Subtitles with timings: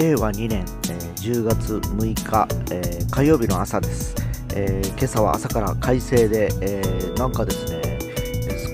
[0.00, 4.14] 令和2年、え、10月6日、え、火曜日の朝です、
[4.54, 6.82] え、今朝は朝から快晴で、え、
[7.18, 7.98] なんかですね、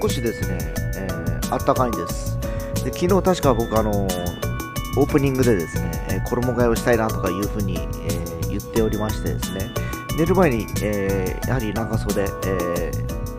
[0.01, 0.57] 少しですね、
[0.95, 1.09] え、
[1.51, 2.39] あったかいんです。
[2.85, 9.73] で昨日確か僕あのオープニングでですね、え衣替えをしたいなとかいうふうに、え言っておりましてですね。
[10.17, 12.93] 寝る前に、えやはり長袖、え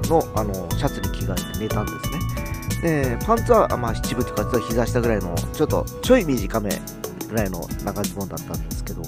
[0.09, 3.15] のあのシャツに着替えて寝たんですね。
[3.15, 6.69] でパンツは、まあ、七分というか膝下ぐらいのちょっとちょい短め
[7.27, 9.01] ぐらいの長ズボンだったんですけど、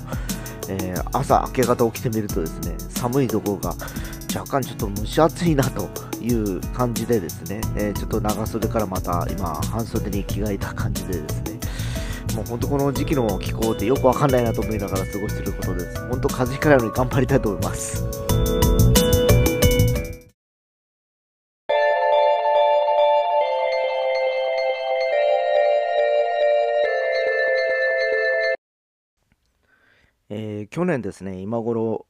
[0.70, 3.76] えー、朝明け方起きてみるとですね寒いところが
[4.36, 5.90] 若干ちょっと蒸し暑いなと
[6.22, 11.60] いう感じでですね、えー、ちょっと長袖からまた今半袖に着替えた感じでですね
[12.36, 18.29] もう本当この時期の気候ってよくわかんないなと思いながら過ごしていることです本当風邪ひかないように頑張りたいと思います
[30.70, 32.06] 去年ですね、今頃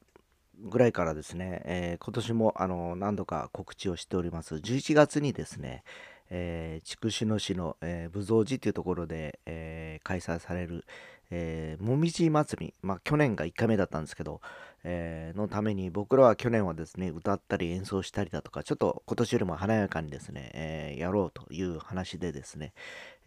[0.58, 4.56] ぐらいからですね、えー、今年もあの何度か告知をしております。
[4.56, 5.82] 11月にですね、
[6.28, 10.84] えー、筑紫野市の、えー、武蔵寺というところで、えー、開催される、
[11.30, 14.42] えー、もみじ祭り、まあ、去年が1回目だったんですけど、
[14.82, 22.72] えー、のために僕らは去年はですね歌ったり演奏したりだとかちょっと今年よりも華やかにですね、えー、やろうという話でですね、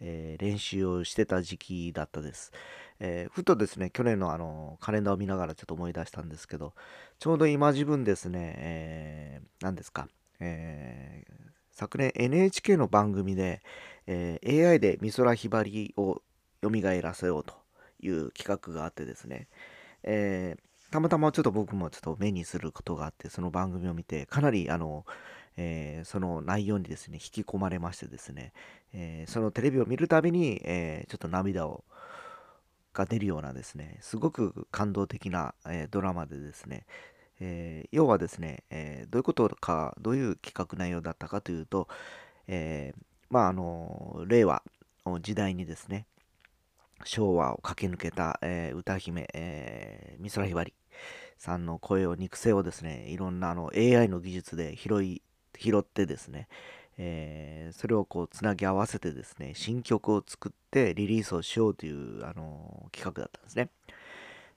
[0.00, 2.52] えー、練習をしてた時期だったです。
[3.00, 6.74] えー、ふとですね、去年のあのカレンダーを見ながらちょっと思い出したんですけど、
[7.18, 10.08] ちょうど今自分ですね、えー、何ですか、
[10.40, 11.34] えー、
[11.72, 13.62] 昨年 NHK の番組で、
[14.06, 16.22] えー、AI で美空ひばりを
[16.62, 16.70] 蘇
[17.02, 17.54] らせようと
[18.00, 19.48] いう企画があってですね、
[20.02, 20.60] えー、
[20.94, 25.04] たまたまちょっと僕もちょっと目にすることがあって、その番組を見て、かなりあの、
[25.56, 28.52] えー、その内容にですね、引き込まれましてですね、
[28.92, 31.82] えー、そのテレビを見るたびに、えー、ちょっと涙を
[32.92, 36.86] が出るようなですね、すごく感動的な、え、ドラマでですね、
[37.40, 41.88] え、要はですね、え、どういうことか、どういう企画内容だったかというと、
[42.46, 42.94] え
[43.30, 44.62] まあ、あの、令和
[45.04, 46.06] の時代にですね、
[47.02, 50.72] 昭和を駆け抜けた、え歌姫、え美空ひばり。
[51.38, 55.22] さんの声を、肉声をですね、いろんなあの AI の技術で拾い、
[55.58, 56.48] 拾ってですね、
[56.98, 63.70] えー、それをこうつなぎ合わせてですね新曲を作ってリリースをしようという、あの、企画だったんですね。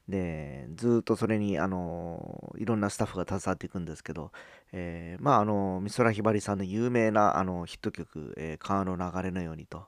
[0.07, 4.31] でずっとそれに、あの、いろんなスタッフが携わっていくんですけど、
[4.71, 9.87] えまああの美空ひばりさんの有名なあのヒット曲「え川の流れのように」と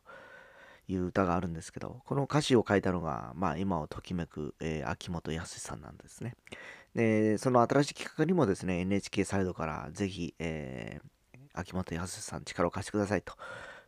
[0.88, 6.35] いう歌があるんですけどこの歌詞を書いたのが、まあ、今をときめく、え秋元康さんなんですね。
[6.99, 11.09] でその新しい企画にもですね NHK サイドからぜひ、えー
[11.53, 13.33] 秋元康さん力を貸してくださいと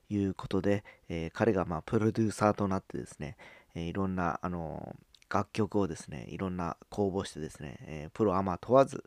[0.09, 3.37] いうことで、えー、彼がまあプロデューサーとなってですね、
[3.75, 4.95] えー、いろんな、あの
[5.29, 9.05] 楽曲をですね、いろんな公募してですね、えプロアマ問わず、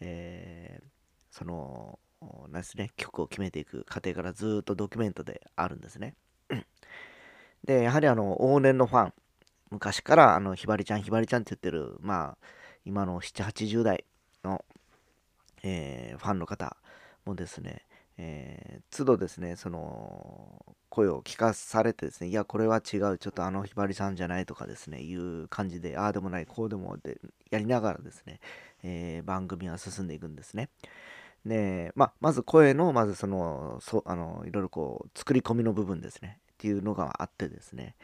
[0.00, 0.82] え
[1.30, 1.98] その、
[2.50, 6.14] なんですね、曲を決めていく過程からずっとドキュメントであるんですね。
[7.64, 9.14] で、やはりあの、往年のファン、
[9.70, 12.38] 昔からあの、ひばりちゃん、ひばりちゃんって言ってる、まあ、
[12.84, 14.04] 今の7、80代
[14.44, 14.64] の、
[15.62, 16.76] えー、ファンの方
[17.24, 17.86] もですね、
[18.18, 27.18] えー、都度ですね、その、声を聞かされてですね、いや、これは違う、ちょっとあのひばりさんじゃないとかですね、いう感じで、ああでもない、こうでもで、
[27.50, 28.40] やりながらですね、
[28.82, 30.68] えー、番組は進んでいくんですね。
[31.46, 37.96] で、まあ、まず声の、まずその、そあの、いろいろこう、作り込みの部分ですね、っていうのがあってですね、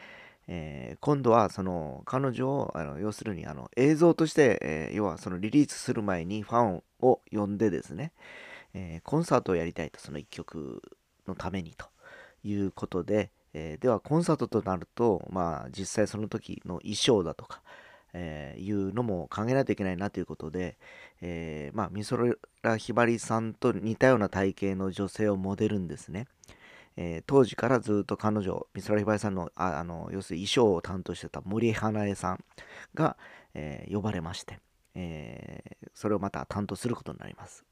[0.51, 8.13] えー、今度はその彼女をあの要するにあの映像として、えー、要はそのリリースする前にファンを呼んでですね、
[8.73, 10.81] えー、コンサートをやりたいと、その1曲
[11.27, 11.85] のためにと
[12.43, 17.61] いうことで、え、ではコンサートとなると、まあ実際その時の衣装だとか、
[18.13, 20.79] え、いうのも考えないといけないなということで、
[21.21, 26.27] え、まあ美空ひばりさんと似たような体型の女性をモデルんですね。
[27.01, 32.43] えー、当時からずっと彼女、美空ひばりさんのああの要するに衣装を担当してた森花江さん
[32.93, 33.15] が、
[33.53, 34.59] えー、呼ばれまして、
[34.95, 37.63] えー、それをまた担当することになります。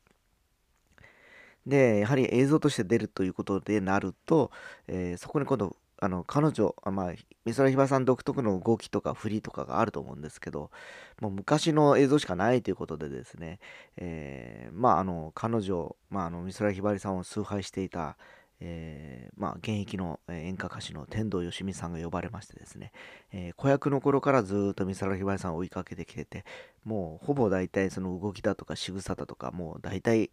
[1.66, 4.50] で、やはり映像として出るということでなると、
[4.88, 7.14] え、そこに今度、あの彼女、あまあ、
[7.44, 10.72] 美空ひばりさん独特の動きとか振りとかがあると思うんですけど、
[11.20, 13.60] もう昔の映像しかないということでですね、
[13.98, 18.18] え、まあ、あの彼女、まあ、あの美空ひばりさんを崇拝していた、
[18.60, 22.92] えー、まあ、現役の演歌歌手の天童よしみさんが呼ばれましてですね、
[23.32, 26.46] えー、子役の頃からずっと美空ひばりさんを追いかけてきてて、
[26.84, 30.32] もうほぼ大体その動きだとか仕草だとか、もう大体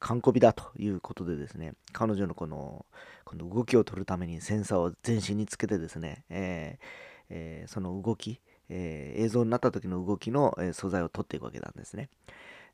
[0.00, 2.86] 完コピだということでですね、彼女のこの、
[3.24, 6.84] この動きを取るためにセンサーを全身につけてですね、えー
[7.30, 12.08] えー、その動き、えー、映像になった時の動きの、え素材を取っていくわけなんですね。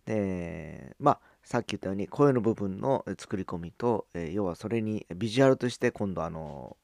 [0.06, 6.76] でまあさっき言ったように声の部分の作り込みと、え要はそれにビジュアルとして今度あの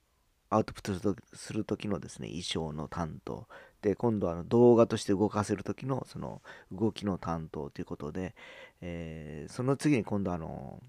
[0.51, 3.47] アウトプットする時のですね衣装の担当。
[3.83, 8.35] で今度は動画として動かせる時のその動きの担当ということで、
[8.83, 10.83] えー、その次に今度あの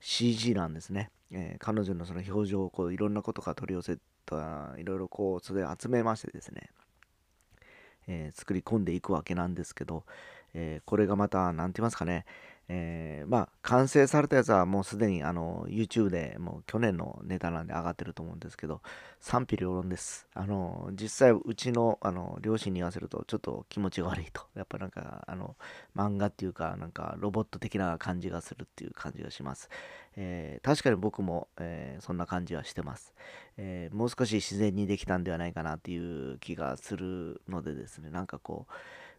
[0.00, 6.70] CG なんですね、えー、彼女のその表情をこういろんなことが取り寄せたいろいろこうそれ集めましてですね、
[8.06, 10.04] えー、作り込んでいくわけなんですけど、
[10.54, 12.24] えこれがまた何て言いますかね
[12.68, 18.80] えー、まあ完成されたやつはもうすでにあの YouTube でもう去年のネタなんで上がってると思うんですけど
[19.20, 20.26] 賛否両論です。
[20.34, 24.42] あの実際うちのあの両親に言わせるとちょっと気持ちが悪いと。
[24.56, 25.56] やっぱなんかあの
[25.94, 29.68] 漫画っていうかなんかロボット的な感じがするっていう感じがします、
[30.16, 33.14] えー、確かに僕も、えー、そんな感じはしてます、
[33.56, 38.72] えもう少し自然にできたんではないかなっていう気がするのでですねなんかこう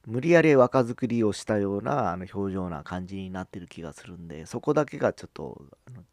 [0.08, 5.62] 無理やり若作りをしたようなあの表情な感じになってる気がするんで、そこだけがちょっと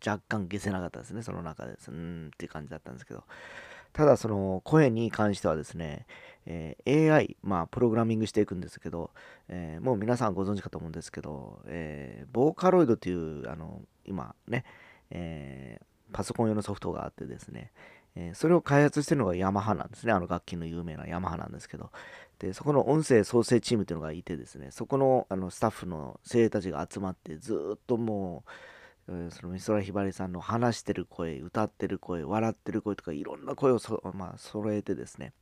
[0.05, 1.93] 若干消せなかったですね、その中です。
[1.93, 3.23] うんっていう感じだったんですけど。
[3.93, 6.07] ただその声に関してはですね、
[6.47, 9.13] えー、AI、まあプログラミングしていくんですけど、
[9.49, 14.65] えー、もう皆さんご存知かと思うんですけど、えー、ボーカロイドというあの今ね、
[15.11, 15.81] え
[16.13, 17.71] パソコン用のソフトがあってですね、
[18.17, 20.13] えそれを開発してるのがヤマハなんですね。
[20.13, 21.91] あの楽器の有名なヤマハなんですけど、
[22.39, 28.45] でそこの音声創生チームっていうのがいてですねそこのあのスタッフの精鋭たちが集まってずっとも
[29.09, 35.33] う、その美空ひばりさんの話してる声歌ってる声笑ってる声とかいろんな声をそ、まあ、揃えてですね、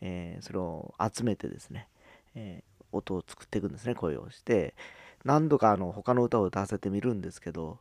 [0.00, 1.88] えー、それを集めてですね、
[2.34, 4.74] えー、音を作っていくんですね声をして。
[5.24, 7.78] 何度かあの他の歌を歌わせてみるんですけど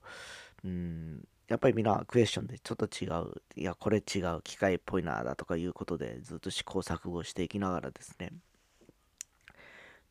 [0.63, 8.31] うんやっぱりみんなクエスチョンでちょっと違う、いや、これ違う、機械っぽいな、だとかいうことでずっと試行錯誤していきながらですね、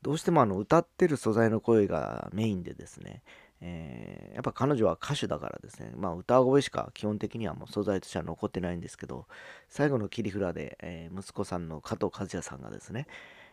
[0.02, 3.22] どうしてもあの歌ってる素材の声がメインでですね、
[3.62, 9.26] えー、やっぱ彼女は歌手だからですね、まあ歌声しか基本的にはもう素材としては残ってないんですけど、
[9.70, 13.06] 最後の切り札で、えー、息子さんの加藤和也さんがですね、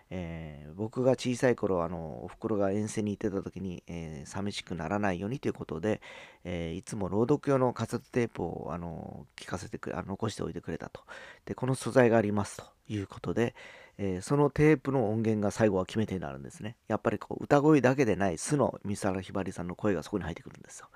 [0.10, 6.02] えー、僕が小さい頃あのおふくろが遠征に行ってた時に、えー、寂しくならないようにということで、
[6.46, 11.02] えー、いつも朗読用のカセットテープをあの聞かせてくあ残しておいてくれたと。
[11.46, 13.54] でこの素材がありますということで、
[13.98, 16.78] えそのテープの音源が最後は決め手になるんですね。
[16.88, 20.88] やっぱりこう歌声だけでない素の美空ひばりさんの声がそこに入ってくるんですよ。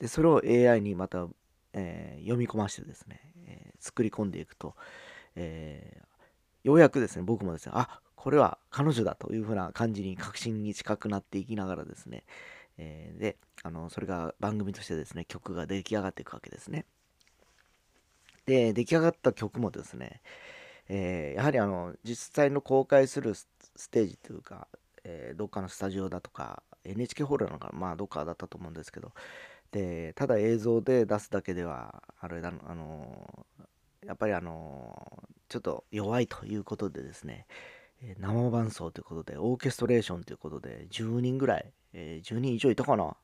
[0.00, 1.26] でそれを AI にまた、
[1.72, 4.74] え読み込ましてですね、え作り込んでいくと、
[5.36, 6.02] え
[6.64, 12.24] ようやくですね僕もですねあこれは彼女だというふうな感じに確信に近くなっていきながらですね、
[12.76, 16.84] えー、であのそれが番組としてですね曲が出来上がっていくわけですね。
[18.44, 20.20] で出来上がった曲もですね、
[20.90, 23.48] えー、やはりあの実際の公開するス
[23.90, 24.68] テージというか、
[25.02, 29.12] えー、どっかのスタジオだとか NHK ホールなのかまあどっかだったと思うんですけど
[29.72, 33.46] でただ映像で出すだけではあれだあの
[34.06, 37.46] やっぱりあのちょっと弱いということでですね、
[38.18, 43.16] 生伴奏ということで、オーケストレーションということで、10人ぐらい、えー、10人以上いたかな。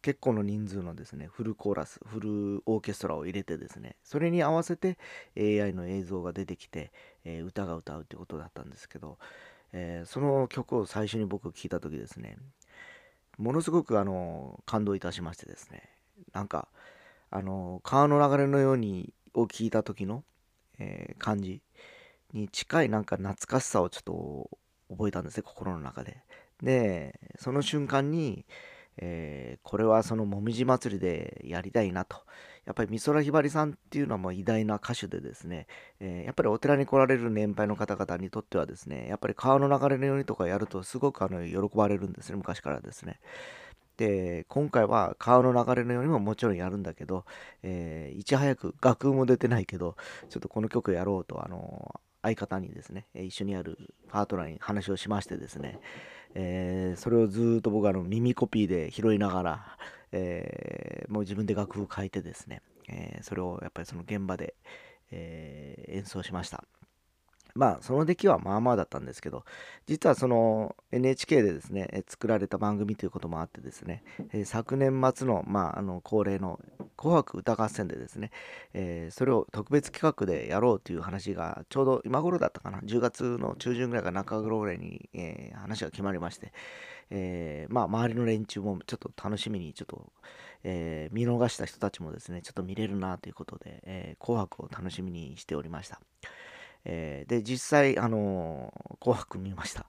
[0.00, 4.96] 結構の人数のですね、フルコーラス、フルオーケストラを入れてですね、それに合わせて
[5.36, 6.92] AI の映像が出てきて、
[7.24, 9.18] えー、歌が歌うということだったんですけど、
[9.72, 12.36] えー、その曲を最初に僕聴いた時ですね、
[13.38, 15.82] ものすごくあの感動いたしましてですね、
[16.32, 16.68] なんか、
[17.30, 20.24] あの川の流れのようにを聞いた時の、
[20.78, 21.60] えー、感じ、
[22.32, 24.50] に近いなんか懐かしさをちょっと
[24.90, 26.22] 覚えたんですね心の中で。
[26.62, 28.44] でその瞬間に、
[28.96, 32.16] えー、これはそのもみじ祭りでやりたいなと。
[32.68, 35.66] やっぱり美空ひばりさんっていうのはもう偉大な歌手でですね、
[36.00, 43.20] えー、やっぱりお寺に来られる年配の方々にとってはですね、やっぱり川の流れのようにとかやるとすごくあの喜ばれるんですね、昔からですね。
[43.96, 47.24] で、今回は川の流れのようにももちろんやるんだけど、
[47.62, 49.96] えー、いち早く楽譜も出てないけど、
[50.28, 55.80] ちょっとこの曲やろうと、あの相方にですね、一緒にやるパートナーに話をしましてですね、
[56.34, 59.78] えー、それをずっと僕はの耳コピーで拾いながら、
[60.12, 64.54] えー、もう自分で楽譜を書いてですね、えー、それをやっぱりその現場で、
[65.10, 66.64] え演奏しました。
[67.54, 69.44] まあその出来はまあまあだったんですけど
[69.86, 74.02] 実はその NHK でですね作られた番組ということもあってですね、
[74.32, 76.60] え昨年末の,、まあ、あの恒例の
[76.96, 78.30] 「紅白歌合戦」でですね、
[78.74, 86.52] えー、それを特別企画でやろうという話がちょうど今頃だったかな10月の中旬ぐらいか中頃ぐらいに、えー、話が決まりまして、
[87.10, 90.12] えー、まあ周りの連中もちょっと楽しみにちょっと、
[90.64, 96.00] え見逃した人たちもですねちょっと見れるなということで、え紅白を楽しみにしておりました。
[96.88, 99.86] えー、で、実際、あのー、紅白見ました。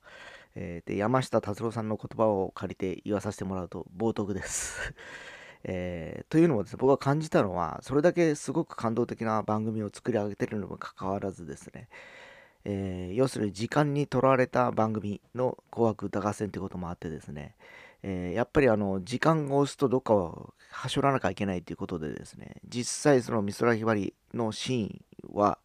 [0.56, 4.94] えー、で、山下達郎さんの言葉を借りて言わさせてもらうと、冒涜です。
[5.64, 11.88] えー、というのもですね、僕が感じたのは、それだけすごく感動的な番組を作り上げてるにもかかわらずですね、
[12.66, 17.56] えー、要するに時間にとらわれた番組の紅白歌合戦ということもあってですね、
[18.04, 25.58] えー、やっぱりあの時間を押すとどっかをはしょらなきゃいけないということでですね実際その美空ひばりのシーンは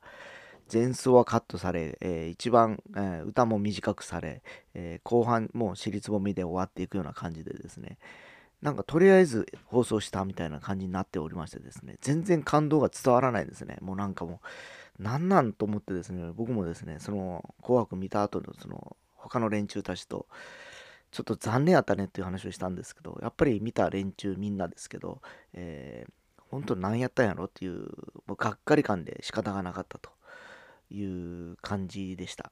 [0.72, 4.42] 前奏はカットされ、えー、一番、えー、歌も短くされ、
[4.74, 7.98] え後半も私立もみで終わっていくような感じでですね。
[8.62, 11.96] なんかとりあえず放送したみたいな感じになっておりましてですね。
[12.00, 13.76] 全然感動が伝わらないですね。
[13.82, 14.40] もうなんかも
[14.98, 16.32] うなんなんと思ってですね。
[16.34, 20.26] 僕もですねその紅白見た後のその他の連中たちと
[21.14, 27.82] ちょっと残念やったねっていう話をしたんですけど、やっぱり見た連中みんなですけど、えー、本当何やったんやろっていう、
[28.26, 30.10] もうがっかり感で仕方がなかったと。
[30.90, 32.50] いう感じでした。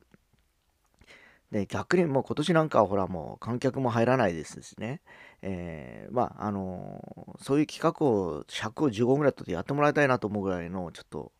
[1.50, 5.02] で、逆にもう今年なんかはほらもう観客も入らないですしね、
[5.42, 11.32] えー、まあ、あのー、そういう企画を尺を15ぐらいとってやってもらいたいなと思うぐらいのちょっと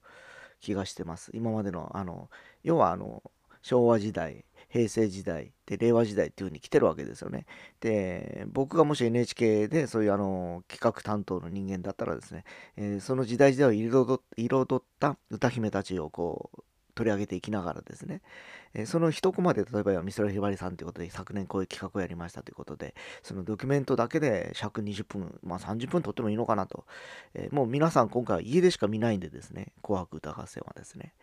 [0.60, 1.30] 気がしてます。
[1.34, 2.28] 今までの、あの、
[2.62, 3.22] 要はあの、
[3.62, 7.44] 昭和時代、平成時代で令和時代っていう風に来てるわけですよね。
[7.80, 12.44] で僕がもし NHK でそういうあの企画担当の人間だったらですね、
[12.76, 16.62] えー、その時代時代を彩った歌姫たちをこう
[16.94, 18.20] 取り上げていきながらですね、
[18.74, 26.84] えー、その一コマで例えば美空ひばりさんということで昨年こういう企画をやりましたということでそのドキュメントだけで尺20分まあ30分撮ってもいいのかなと、
[27.34, 31.14] えー、もう皆さん今回は家でしか見ないんでですね紅白歌合戦はですね。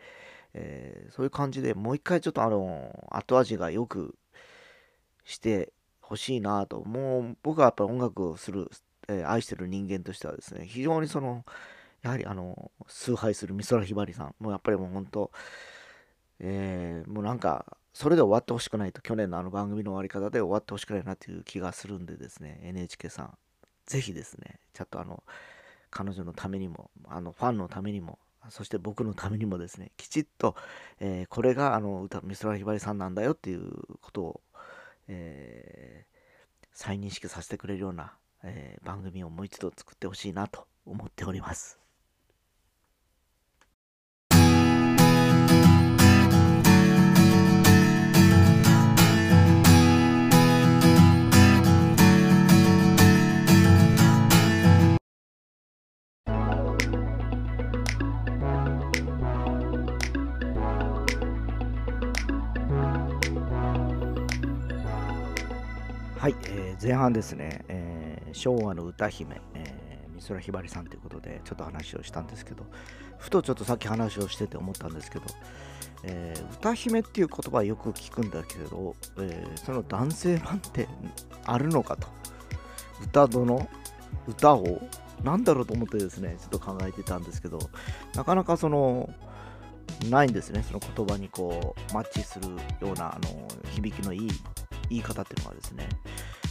[0.52, 4.16] えー、そういう感じでもう一回ちょっとあの後味がよく
[5.24, 6.82] してほしいなと。
[6.84, 8.68] もう僕はやっぱり音楽をする、
[9.08, 11.44] え、愛してる人間としてはですね非常にその
[12.02, 15.30] やはりあの崇拝する美空ひばりさんもうやっぱりもう本当
[16.42, 23.38] えー、もうなんかそれで終わってほしくないと去年のあの番組の終わり方で終わってほしくないなという気がするんでですね NHK さん
[23.84, 25.22] ぜひですねちょっとあの
[25.90, 30.56] 彼女のためにもあのファンのためにもそして僕のためにもですね、きちっと、
[30.98, 34.40] えー、これがあの歌、美空ひばりさんなんだよっていうことを、
[35.08, 41.78] えー、再認識させてくれるような、え、番組をもう一度作ってほしいなと思っております。
[66.20, 72.66] はい、えー、前半ですね、えー、昭和の歌姫、えー、美空ひばりさんということでちょっと話をしたんですけど
[73.16, 75.24] ふとちょっとさっき話をしてて思ったんですけど、
[76.04, 80.88] えー、歌姫っていう言葉よく聞くんだけど、えー、その男性版って
[81.46, 82.06] あるのかと。
[83.02, 83.66] 歌殿？
[84.28, 84.82] 歌を
[85.24, 87.58] なんだろうと思ってですねちょっと考えてたんですけど
[88.14, 89.08] なかなかその
[90.10, 90.62] ないんですね。
[90.66, 92.48] その言葉にこうマッチする
[92.86, 94.30] ようなあの響きのいい
[94.90, 95.88] 言い方っていうのがですね、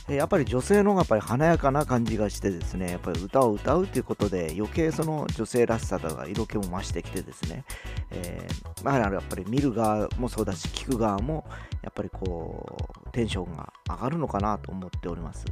[0.08, 7.64] やっぱり女性の方がやっぱり華やかな感じがしてですね、やっぱり歌を歌うということで余計その女性らしさとか色気も増してきてですね、
[8.10, 11.46] えー、まあ、やっぱり見る側もそうだし、聞く側も
[11.84, 12.66] やっぱりこ
[13.06, 15.46] う、テンションが上がるのかなと思っております。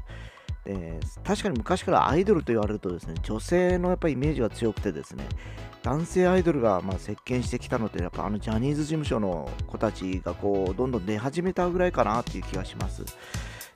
[0.67, 5.23] で確かに昔からアイドルと言われるとですね女性のやっぱイメージが強くてですね
[5.81, 13.05] 男性アイドルがまあ席巻してきたのってやっぱあのジャニーズ事務所の子たちがこうどんどん出始めたぐらいかなっていう気がします。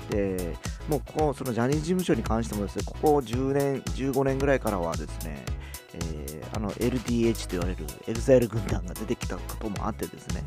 [0.09, 0.57] で
[0.89, 5.45] もうここそのジャニーズ事務所に関してもですねここ10年15年ぐらいからはですね
[5.93, 10.43] えー、あの LDH と言われる EXILE 軍団が出てきたこともあってですね、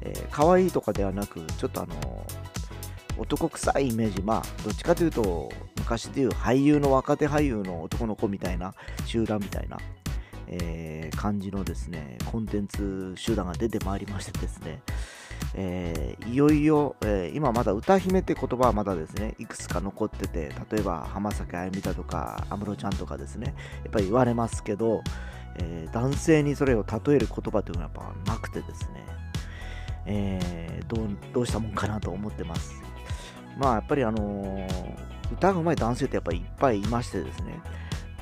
[0.00, 2.26] えー、可愛いとかではなくちょっとあの
[3.18, 5.50] 男臭いイメージまあどっちかというと
[5.86, 8.74] 昔でいう俳優の若手俳優の男の子みたいな
[9.04, 9.78] 集団みたいな、
[10.48, 14.82] えー、感じのですねコンテンツ集団が出てまいりましてですね、
[15.54, 25.02] えー、いよいよ、えー、今まだ歌姫って言葉はまだですねいくつか残ってて例えば浜崎あゆみだとか安室ちゃんとかですねやっぱり言われますけど、
[25.58, 29.06] え男性にそれを例える言葉というのはやっぱなくてですね、
[30.06, 32.82] えどうどうしたもんかなと思ってます。
[33.56, 34.66] まあやっぱりあの
[35.32, 37.60] 歌が上手い男性ってやっぱりいっぱいいましてですね、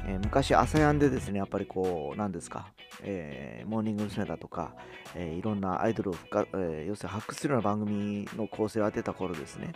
[0.07, 2.69] えー、昔、朝やんでですね、やっぱりこう、なんですか、
[3.03, 4.25] えー、モーニング娘。
[4.25, 4.75] だとか、
[5.15, 9.73] えー、いろんなアイドルを深、え要するに発掘するような番組の構成を当てた頃ですね、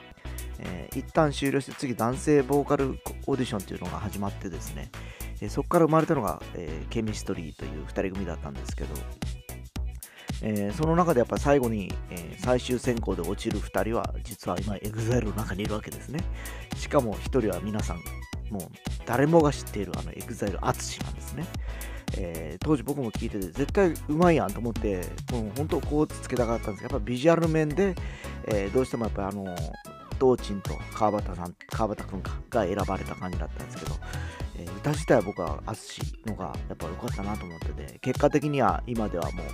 [0.61, 4.91] え一旦終了して次、男性ボーカルオーディションというのが始まってですね、
[5.41, 8.95] えそこから生まれたのが、えケミストリーという2人組だったんですけど、
[10.43, 16.21] えー、その中でやっぱ最後に、えー、最終選考で落ちる2人は実は今 EXILE の中にいるわけですね。
[16.77, 17.97] しかも1人は皆さん
[18.51, 18.63] もう
[19.07, 21.45] 誰もが知っているあの EXILE 淳なんですね、
[22.17, 27.95] えー、当時僕も聞いてて絶対うまいやんと思ってもう本当こうつけたかったんですけどやっぱビジュアル面で、
[28.47, 29.57] えどうしてもやっぱりあの
[30.19, 33.95] 道珍と川端さん川端君が選ばれた感じだったんですけど、
[34.59, 39.47] え、歌自体は僕は淳のがやっぱ良かったなと思ってて結果的には今ではもう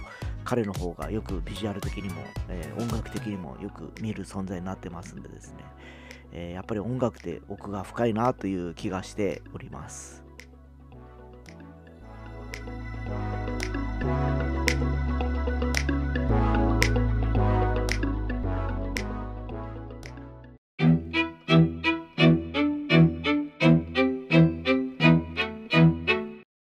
[0.45, 5.65] 彼の方がよくビジュアル的にも、えー、音楽的にもよく見る存在になってますんでですね、
[6.33, 10.24] えー、やっぱり音楽って奥が深いなという気がしております。